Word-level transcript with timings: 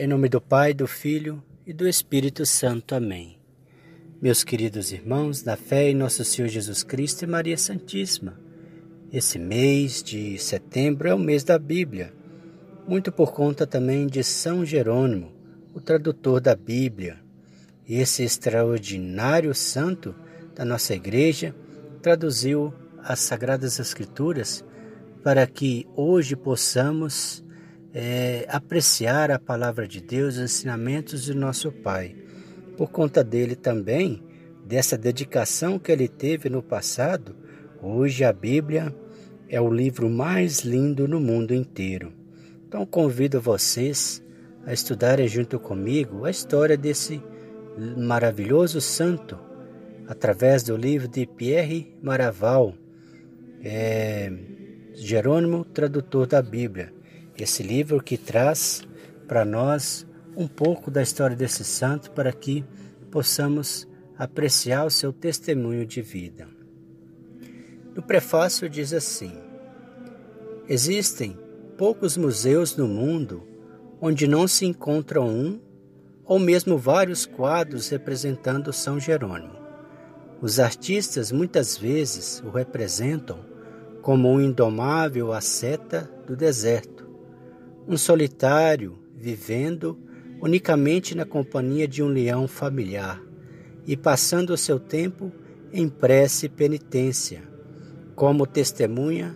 Em 0.00 0.06
nome 0.06 0.28
do 0.28 0.40
Pai, 0.40 0.72
do 0.72 0.86
Filho 0.86 1.42
e 1.66 1.72
do 1.72 1.88
Espírito 1.88 2.46
Santo. 2.46 2.94
Amém. 2.94 3.36
Meus 4.22 4.44
queridos 4.44 4.92
irmãos, 4.92 5.42
da 5.42 5.56
fé 5.56 5.90
em 5.90 5.94
nosso 5.96 6.24
Senhor 6.24 6.46
Jesus 6.46 6.84
Cristo 6.84 7.24
e 7.24 7.26
Maria 7.26 7.58
Santíssima, 7.58 8.38
esse 9.12 9.40
mês 9.40 10.00
de 10.00 10.38
setembro 10.38 11.08
é 11.08 11.14
o 11.14 11.18
mês 11.18 11.42
da 11.42 11.58
Bíblia, 11.58 12.14
muito 12.86 13.10
por 13.10 13.32
conta 13.32 13.66
também 13.66 14.06
de 14.06 14.22
São 14.22 14.64
Jerônimo, 14.64 15.32
o 15.74 15.80
tradutor 15.80 16.40
da 16.40 16.54
Bíblia. 16.54 17.18
E 17.84 17.96
esse 17.96 18.22
extraordinário 18.22 19.52
santo 19.52 20.14
da 20.54 20.64
nossa 20.64 20.94
igreja 20.94 21.52
traduziu 22.00 22.72
as 23.02 23.18
Sagradas 23.18 23.80
Escrituras 23.80 24.64
para 25.24 25.44
que 25.44 25.88
hoje 25.96 26.36
possamos 26.36 27.42
é, 28.00 28.46
apreciar 28.48 29.28
a 29.28 29.40
palavra 29.40 29.88
de 29.88 30.00
Deus, 30.00 30.36
os 30.36 30.40
ensinamentos 30.40 31.26
do 31.26 31.34
nosso 31.34 31.72
Pai. 31.72 32.14
Por 32.76 32.92
conta 32.92 33.24
dele 33.24 33.56
também, 33.56 34.22
dessa 34.64 34.96
dedicação 34.96 35.80
que 35.80 35.90
ele 35.90 36.06
teve 36.06 36.48
no 36.48 36.62
passado, 36.62 37.34
hoje 37.82 38.22
a 38.22 38.32
Bíblia 38.32 38.94
é 39.48 39.60
o 39.60 39.68
livro 39.68 40.08
mais 40.08 40.60
lindo 40.60 41.08
no 41.08 41.18
mundo 41.18 41.52
inteiro. 41.52 42.12
Então 42.68 42.86
convido 42.86 43.40
vocês 43.40 44.22
a 44.64 44.72
estudarem 44.72 45.26
junto 45.26 45.58
comigo 45.58 46.24
a 46.24 46.30
história 46.30 46.76
desse 46.76 47.20
maravilhoso 47.96 48.80
santo 48.80 49.36
através 50.06 50.62
do 50.62 50.76
livro 50.76 51.08
de 51.08 51.26
Pierre 51.26 51.98
Maraval, 52.00 52.74
é, 53.60 54.32
Jerônimo, 54.94 55.64
tradutor 55.64 56.28
da 56.28 56.40
Bíblia. 56.40 56.96
Esse 57.38 57.62
livro 57.62 58.02
que 58.02 58.16
traz 58.16 58.82
para 59.26 59.44
nós 59.44 60.06
um 60.36 60.48
pouco 60.48 60.90
da 60.90 61.02
história 61.02 61.36
desse 61.36 61.64
santo 61.64 62.10
para 62.10 62.32
que 62.32 62.64
possamos 63.10 63.86
apreciar 64.18 64.84
o 64.84 64.90
seu 64.90 65.12
testemunho 65.12 65.86
de 65.86 66.02
vida. 66.02 66.48
No 67.94 68.02
prefácio 68.02 68.68
diz 68.68 68.92
assim: 68.92 69.32
Existem 70.68 71.38
poucos 71.76 72.16
museus 72.16 72.76
no 72.76 72.88
mundo 72.88 73.42
onde 74.00 74.26
não 74.26 74.46
se 74.46 74.66
encontra 74.66 75.20
um 75.20 75.60
ou 76.24 76.38
mesmo 76.38 76.76
vários 76.76 77.24
quadros 77.24 77.88
representando 77.88 78.72
São 78.72 79.00
Jerônimo. 79.00 79.56
Os 80.40 80.60
artistas 80.60 81.32
muitas 81.32 81.76
vezes 81.76 82.42
o 82.44 82.50
representam 82.50 83.44
como 84.02 84.30
um 84.30 84.40
indomável 84.40 85.32
asceta 85.32 86.10
do 86.26 86.36
deserto, 86.36 86.97
um 87.88 87.96
solitário 87.96 88.98
vivendo 89.16 89.98
unicamente 90.42 91.14
na 91.14 91.24
companhia 91.24 91.88
de 91.88 92.02
um 92.02 92.08
leão 92.08 92.46
familiar 92.46 93.20
e 93.86 93.96
passando 93.96 94.50
o 94.50 94.58
seu 94.58 94.78
tempo 94.78 95.32
em 95.72 95.88
prece 95.88 96.46
e 96.46 96.48
penitência, 96.50 97.42
como 98.14 98.46
testemunha 98.46 99.34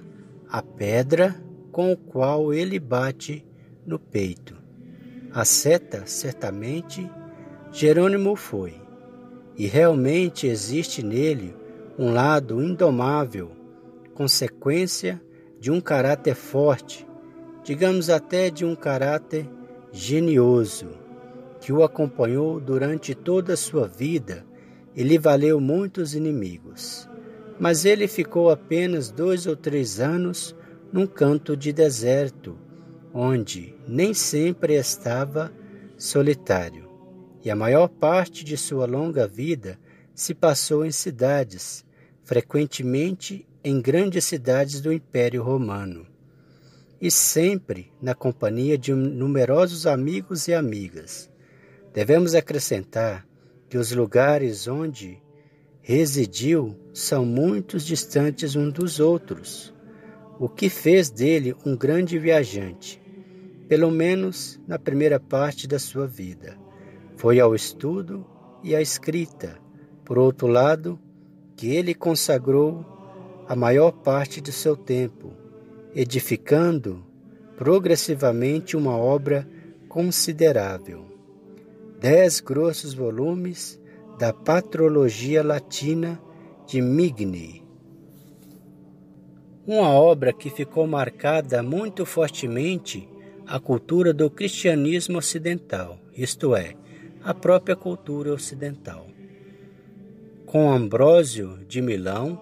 a 0.50 0.62
pedra 0.62 1.34
com 1.72 1.92
o 1.92 1.97
qual 1.97 2.53
ele 2.53 2.78
bate 2.78 3.42
no 3.86 3.98
peito. 3.98 4.55
A 5.33 5.47
seta, 5.47 6.03
certamente, 6.05 7.11
Jerônimo 7.72 8.37
foi, 8.37 8.75
e 9.56 9.66
realmente 9.66 10.47
existe 10.47 11.03
nele 11.03 11.55
um 11.98 12.12
lado 12.12 12.62
indomável, 12.62 13.53
consequência 14.12 15.20
de 15.59 15.70
um 15.70 15.81
caráter 15.81 16.34
forte, 16.34 17.06
digamos 17.63 18.11
até 18.11 18.51
de 18.51 18.65
um 18.65 18.75
caráter 18.75 19.49
genioso, 19.93 20.89
que 21.61 21.73
o 21.73 21.83
acompanhou 21.85 22.59
durante 22.59 23.15
toda 23.15 23.53
a 23.53 23.57
sua 23.57 23.87
vida 23.87 24.45
e 24.97 25.03
lhe 25.03 25.17
valeu 25.17 25.61
muitos 25.61 26.15
inimigos. 26.15 27.09
Mas 27.59 27.85
ele 27.85 28.09
ficou 28.09 28.51
apenas 28.51 29.11
dois 29.11 29.47
ou 29.47 29.55
três 29.55 30.01
anos 30.01 30.56
num 30.93 31.06
canto 31.06 31.56
de 31.56 31.72
deserto, 31.72 32.59
onde 33.15 33.75
nem 33.87 34.12
sempre 34.12 34.75
estava 34.75 35.53
solitário, 35.97 36.89
e 37.45 37.51
a 37.51 37.55
maior 37.55 37.89
parte 37.89 38.45
de 38.45 38.56
sua 38.56 38.87
longa 38.87 39.27
vida 39.28 39.78
se 40.15 40.34
passou 40.34 40.84
em 40.84 40.91
cidades, 40.91 41.84
frequentemente 42.25 43.47
em 43.62 43.81
grandes 43.81 44.25
cidades 44.25 44.81
do 44.81 44.93
Império 44.93 45.43
Romano 45.43 46.12
e 47.03 47.11
sempre 47.11 47.93
na 48.01 48.15
companhia 48.15 48.79
de 48.79 48.95
numerosos 48.95 49.89
amigos 49.89 50.47
e 50.47 50.55
amigas. 50.55 51.29
Devemos 51.93 52.33
acrescentar 52.33 53.27
que 53.69 53.77
os 53.77 53.91
lugares 53.91 54.69
onde 54.69 55.21
residiu 55.81 56.79
são 56.95 57.27
muitos 57.27 57.85
distantes 57.85 58.55
uns 58.55 58.73
dos 58.73 59.01
outros, 59.01 59.75
o 60.39 60.49
que 60.49 60.69
fez 60.69 61.11
dele 61.11 61.57
um 61.67 61.77
grande 61.77 62.21
viajante, 62.21 63.03
pelo 63.67 63.91
menos 63.91 64.61
na 64.65 64.79
primeira 64.79 65.19
parte 65.19 65.67
da 65.67 65.81
sua 65.81 66.07
vida. 66.07 66.57
Foi 67.17 67.41
ao 67.41 67.53
estudo 67.53 68.25
e 68.63 68.77
à 68.77 68.81
escrita, 68.81 69.59
por 70.05 70.19
outro 70.19 70.47
lado, 70.47 71.01
que 71.57 71.67
ele 71.75 71.95
consagrou 71.95 72.87
a 73.49 73.57
maior 73.57 73.91
parte 73.91 74.41
do 74.41 74.53
seu 74.53 74.77
tempo 74.77 75.41
edificando 75.94 77.04
progressivamente 77.56 78.76
uma 78.76 78.97
obra 78.97 79.48
considerável. 79.88 81.04
Dez 82.00 82.41
grossos 82.41 82.94
volumes 82.94 83.80
da 84.19 84.32
Patrologia 84.32 85.42
Latina 85.42 86.20
de 86.66 86.80
Migni. 86.80 87.62
Uma 89.66 89.91
obra 89.91 90.32
que 90.32 90.50
ficou 90.50 90.86
marcada 90.86 91.62
muito 91.62 92.04
fortemente 92.04 93.09
a 93.47 93.60
cultura 93.60 94.12
do 94.12 94.30
cristianismo 94.30 95.19
ocidental, 95.19 95.98
isto 96.16 96.56
é, 96.56 96.74
a 97.22 97.32
própria 97.32 97.76
cultura 97.76 98.32
ocidental. 98.32 99.06
Com 100.47 100.72
Ambrósio 100.72 101.59
de 101.69 101.80
Milão 101.80 102.41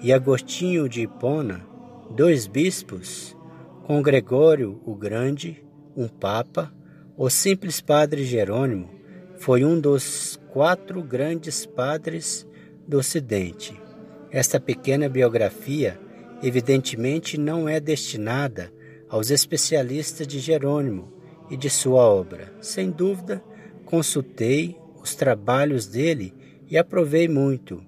e 0.00 0.12
Agostinho 0.12 0.88
de 0.88 1.02
Hipona, 1.02 1.69
dois 2.10 2.48
bispos, 2.48 3.36
com 3.84 4.02
Gregório 4.02 4.80
o 4.84 4.94
Grande, 4.94 5.64
um 5.96 6.08
papa, 6.08 6.72
o 7.16 7.30
simples 7.30 7.80
padre 7.80 8.24
Jerônimo 8.24 8.90
foi 9.38 9.64
um 9.64 9.80
dos 9.80 10.38
quatro 10.52 11.02
grandes 11.02 11.64
padres 11.64 12.46
do 12.86 12.98
Ocidente. 12.98 13.80
Esta 14.30 14.58
pequena 14.58 15.08
biografia, 15.08 16.00
evidentemente, 16.42 17.38
não 17.38 17.68
é 17.68 17.78
destinada 17.78 18.72
aos 19.08 19.30
especialistas 19.30 20.26
de 20.26 20.40
Jerônimo 20.40 21.12
e 21.48 21.56
de 21.56 21.70
sua 21.70 22.02
obra. 22.02 22.52
Sem 22.60 22.90
dúvida, 22.90 23.42
consultei 23.84 24.76
os 25.00 25.14
trabalhos 25.14 25.86
dele 25.86 26.34
e 26.68 26.76
aprovei 26.76 27.28
muito. 27.28 27.82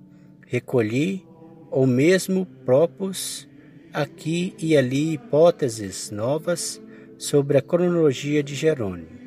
Recolhi, 0.47 1.27
ou 1.71 1.87
mesmo 1.87 2.47
próprios 2.65 3.49
aqui 3.93 4.55
e 4.59 4.77
ali 4.77 5.13
hipóteses 5.13 6.11
novas 6.11 6.81
sobre 7.19 7.59
a 7.59 7.63
cronologia 7.63 8.43
de 8.43 8.55
Jerônimo, 8.55 9.21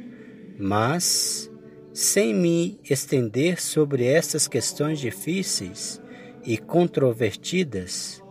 mas, 0.57 1.51
sem 1.93 2.33
me 2.33 2.79
estender 2.89 3.61
sobre 3.61 4.05
estas 4.05 4.47
questões 4.47 4.99
difíceis 4.99 6.01
e 6.43 6.57
controvertidas, 6.57 8.21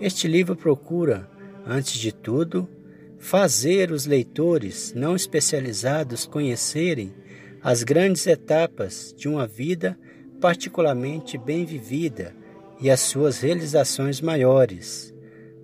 este 0.00 0.28
livro 0.28 0.54
procura, 0.54 1.28
antes 1.66 1.94
de 1.94 2.12
tudo, 2.12 2.68
fazer 3.18 3.90
os 3.90 4.06
leitores 4.06 4.92
não 4.94 5.16
especializados 5.16 6.26
conhecerem 6.26 7.12
as 7.60 7.82
grandes 7.82 8.26
etapas 8.26 9.12
de 9.16 9.28
uma 9.28 9.46
vida 9.46 9.98
particularmente 10.40 11.36
bem 11.36 11.64
vivida 11.64 12.34
e 12.80 12.88
as 12.88 13.00
suas 13.00 13.40
realizações 13.40 14.20
maiores 14.20 15.12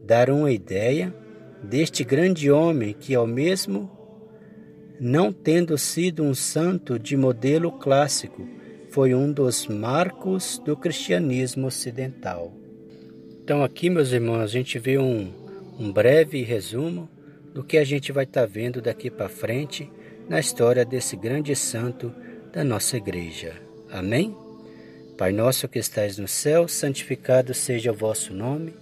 dar 0.07 0.31
uma 0.31 0.51
ideia 0.51 1.15
deste 1.63 2.05
grande 2.05 2.51
homem 2.51 2.93
que, 2.93 3.15
ao 3.15 3.27
mesmo 3.27 3.91
não 5.01 5.33
tendo 5.33 5.77
sido 5.77 6.23
um 6.23 6.35
santo 6.35 6.99
de 6.99 7.17
modelo 7.17 7.73
clássico, 7.73 8.47
foi 8.91 9.15
um 9.15 9.33
dos 9.33 9.67
marcos 9.67 10.59
do 10.65 10.77
cristianismo 10.77 11.67
ocidental. 11.67 12.53
Então, 13.43 13.63
aqui, 13.63 13.91
meus 13.91 14.13
irmãos, 14.13 14.41
a 14.41 14.47
gente 14.47 14.79
vê 14.79 14.99
um, 14.99 15.33
um 15.79 15.93
breve 15.93 16.43
resumo 16.43 17.09
do 17.53 17.65
que 17.65 17.77
a 17.77 17.85
gente 17.85 18.13
vai 18.13 18.25
estar 18.25 18.43
tá 18.43 18.47
vendo 18.47 18.81
daqui 18.81 19.11
para 19.11 19.29
frente 19.29 19.91
na 20.29 20.39
história 20.39 20.85
desse 20.85 21.17
grande 21.17 21.55
santo 21.57 22.15
da 22.53 22.63
nossa 22.63 22.97
igreja. 22.97 23.55
Amém? 23.91 24.35
Pai 25.19 25.33
nosso 25.33 25.69
que 25.69 25.79
estais 25.79 26.19
no 26.19 26.27
céu, 26.27 26.67
santificado 26.67 27.53
seja 27.55 27.93
o 27.93 27.95
vosso 27.95 28.33
nome. 28.33 28.75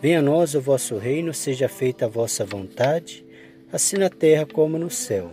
Venha 0.00 0.20
a 0.20 0.22
nós 0.22 0.54
o 0.54 0.60
vosso 0.60 0.96
reino, 0.96 1.34
seja 1.34 1.68
feita 1.68 2.06
a 2.06 2.08
vossa 2.08 2.44
vontade, 2.44 3.24
assim 3.70 3.98
na 3.98 4.08
terra 4.08 4.46
como 4.46 4.78
no 4.78 4.90
céu. 4.90 5.30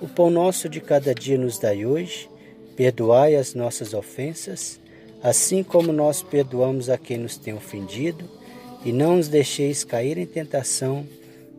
O 0.00 0.08
pão 0.08 0.28
nosso 0.28 0.68
de 0.68 0.80
cada 0.80 1.14
dia 1.14 1.38
nos 1.38 1.58
dai 1.58 1.86
hoje, 1.86 2.28
perdoai 2.74 3.36
as 3.36 3.54
nossas 3.54 3.94
ofensas, 3.94 4.80
assim 5.22 5.62
como 5.62 5.92
nós 5.92 6.20
perdoamos 6.20 6.90
a 6.90 6.98
quem 6.98 7.18
nos 7.18 7.36
tem 7.36 7.54
ofendido, 7.54 8.28
e 8.84 8.92
não 8.92 9.16
nos 9.16 9.28
deixeis 9.28 9.84
cair 9.84 10.18
em 10.18 10.26
tentação, 10.26 11.06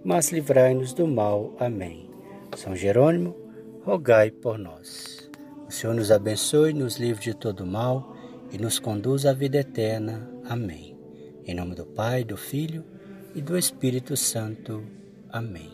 mas 0.04 0.30
livrai-nos 0.30 0.92
do 0.92 1.08
mal. 1.08 1.54
Amém. 1.58 2.10
São 2.58 2.76
Jerônimo, 2.76 3.34
rogai 3.86 4.30
por 4.30 4.58
nós. 4.58 5.30
O 5.66 5.72
Senhor 5.72 5.94
nos 5.94 6.12
abençoe, 6.12 6.74
nos 6.74 6.98
livre 6.98 7.24
de 7.24 7.34
todo 7.34 7.66
mal 7.66 8.14
e 8.52 8.58
nos 8.58 8.80
conduz 8.80 9.26
à 9.26 9.32
vida 9.32 9.60
eterna. 9.60 10.30
Amém. 10.44 10.93
Em 11.46 11.54
nome 11.54 11.76
do 11.76 11.86
Pai, 11.86 12.24
do 12.24 12.38
Filho 12.38 12.86
e 13.36 13.42
do 13.42 13.58
Espírito 13.58 14.16
Santo. 14.16 14.82
Amém. 15.30 15.70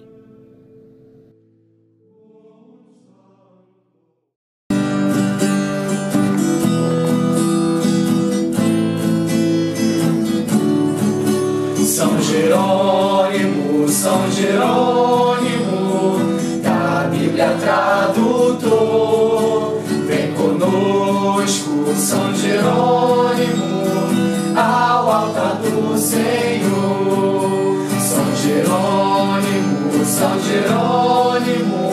São 11.85 12.19
Jerônimo, 12.21 13.87
São 13.89 14.31
Jerônimo, 14.31 16.17
da 16.63 17.09
Bíblia 17.11 17.55
tradutor, 17.59 18.63
vem 20.07 20.33
conosco, 20.33 21.93
São 21.95 22.33
Jerônimo, 22.33 23.38
Senhor. 25.99 27.87
São 27.99 28.35
Jerônimo, 28.35 30.05
São 30.05 30.39
Jerônimo, 30.41 31.91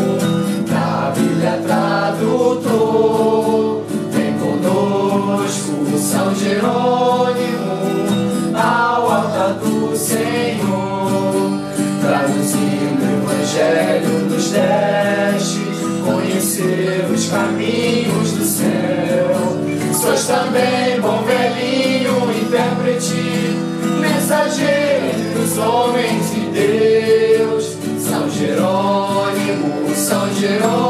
da 0.69 1.13
Bíblia 1.15 1.61
tradutor, 1.67 2.75
vem 4.11 4.33
conosco, 4.39 5.99
São 5.99 6.35
Jerônimo 6.35 7.07
do 9.55 9.97
Senhor, 9.97 11.61
traduzindo 12.01 13.03
o 13.03 13.31
Evangelho 13.31 14.19
nos 14.29 14.51
deste, 14.51 15.61
conhecer 16.05 17.07
os 17.13 17.29
caminhos 17.29 18.33
do 18.33 18.45
céu. 18.45 19.37
Sois 19.93 20.27
também 20.27 21.01
bom 21.01 21.23
velhinho, 21.23 21.96
mensageiro 24.47 25.35
dos 25.35 25.59
homens 25.59 26.33
e 26.33 26.41
Deus. 26.51 27.77
São 27.99 28.31
Jerônimo, 28.31 29.95
São 29.95 30.33
Jerônimo, 30.35 30.86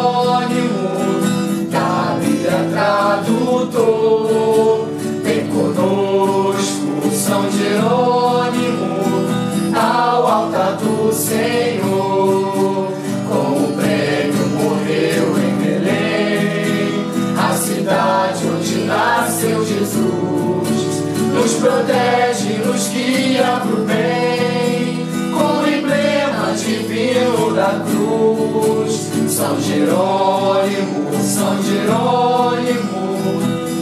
guia 23.26 23.60
pro 23.60 23.76
bem, 23.84 25.04
com 25.34 25.62
o 25.62 25.66
emblema 25.66 26.52
divino 26.56 27.52
da 27.54 27.82
cruz. 27.84 29.10
São 29.28 29.60
Jerônimo, 29.60 31.10
São 31.20 31.60
Jerônimo, 31.62 33.08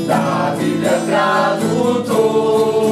da 0.07 0.55
Bíblia 0.59 0.99
tradutor, 1.07 2.84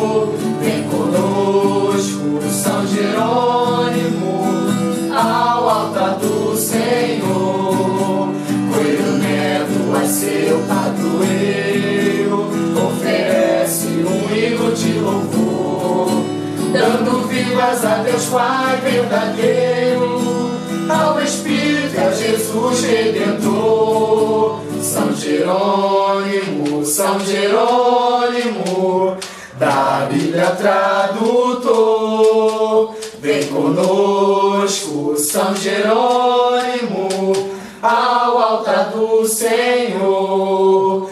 vivas 17.42 17.84
a 17.84 17.96
Deus 17.96 18.26
Pai 18.26 18.76
verdadeiro, 18.82 20.20
ao 20.88 21.20
Espírito 21.20 21.94
e 21.94 21.98
a 21.98 22.12
Jesus 22.12 22.84
Redentor. 22.84 24.60
São 24.80 25.14
Jerônimo, 25.14 26.84
São 26.84 27.18
Jerônimo 27.20 29.16
da 29.58 30.08
Bíblia 30.10 30.50
tradutor. 30.50 31.74
Vem 33.20 33.46
conosco, 33.46 35.14
São 35.16 35.54
Jerônimo, 35.54 37.08
ao 37.80 38.38
altar 38.38 38.90
do 38.90 39.26
Senhor. 39.26 41.08